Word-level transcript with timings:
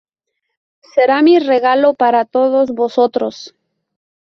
Será 0.93 1.21
mi 1.21 1.37
regalo 1.37 1.93
para 1.93 2.25
todos 2.25 2.71
vosotros. 2.71 3.53